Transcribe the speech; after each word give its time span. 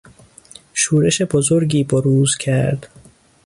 شورش 0.73 1.21
بزرگی 1.21 1.83
بروز 1.83 2.35
کرد. 2.35 2.87